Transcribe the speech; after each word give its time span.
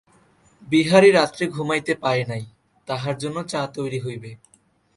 বিহারী 0.67 1.09
রাত্রে 1.11 1.43
ঘুমাইতে 1.47 1.93
পায় 1.95 2.23
নাই, 2.27 2.43
তাহার 2.87 3.15
জন্য 3.17 3.37
চা 3.43 3.61
তৈরি 3.67 3.99
হইবে। 3.99 4.31